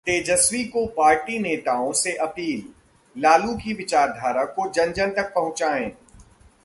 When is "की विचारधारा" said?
3.53-4.43